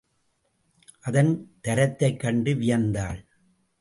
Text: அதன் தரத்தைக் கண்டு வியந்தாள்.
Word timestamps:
அதன் 1.01 1.51
தரத்தைக் 1.63 2.19
கண்டு 2.19 2.53
வியந்தாள். 2.53 3.25